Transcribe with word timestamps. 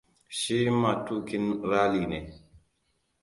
Shi 0.29 0.57
matuƙin 0.71 1.45
rally 1.69 2.05
ne. 2.07 2.19